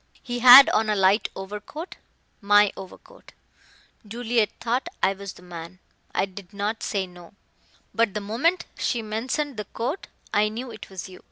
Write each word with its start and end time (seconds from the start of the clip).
He 0.23 0.39
had 0.39 0.67
on 0.71 0.89
alight 0.89 1.29
overcoat 1.35 1.97
my 2.41 2.73
overcoat. 2.75 3.33
Juliet 4.07 4.49
thought 4.59 4.89
I 5.03 5.13
was 5.13 5.33
the 5.33 5.43
man. 5.43 5.77
I 6.11 6.25
did 6.25 6.55
not 6.55 6.81
say 6.81 7.05
no. 7.05 7.35
But 7.93 8.15
the 8.15 8.19
moment 8.19 8.65
she 8.79 9.03
mentioned 9.03 9.57
the 9.57 9.65
coat 9.65 10.07
I 10.33 10.49
knew 10.49 10.71
it 10.71 10.89
was 10.89 11.07
you. 11.07 11.19